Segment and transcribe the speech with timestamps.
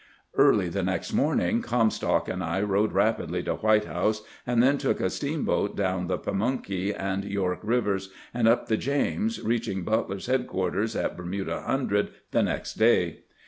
[0.33, 4.99] Early the next morning Comstock and I rode rapidly to "White House, and then took
[4.99, 10.95] a steamboat down the Pamunkey and York rivers, and up the James, reaching Butler's headquarters
[10.95, 13.25] at Bermuda Hundred the next day.